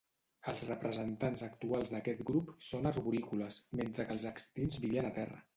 [0.51, 5.41] Els representants actuals d'aquest grup són arborícoles, mentre que els extints vivien a terra.